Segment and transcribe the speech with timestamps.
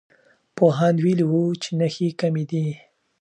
[0.55, 2.65] پوهاند ویلي وو چې نښې کمي دي.